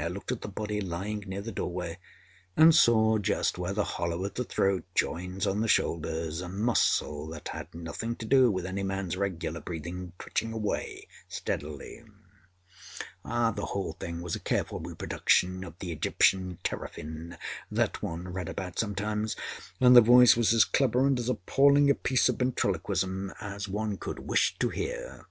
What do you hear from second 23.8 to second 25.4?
could wish to hear.